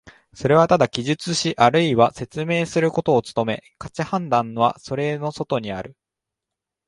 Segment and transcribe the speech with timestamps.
[0.33, 5.95] それはただ記述しあるいは説明することに努め、価値判断はそれの外にある。